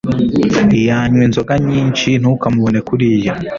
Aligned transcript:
Yanywa 0.87 1.23
inzoga 1.27 1.53
nyinshi 1.67 2.09
ntukamubone 2.21 2.79
kuriya. 2.87 3.33